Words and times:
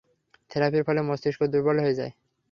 থেরাপির 0.51 0.83
ফলে 0.87 1.01
মস্তিষ্ক 1.03 1.41
দূর্বল 1.53 1.77
হয়ে 1.83 1.97
যায়। 1.99 2.13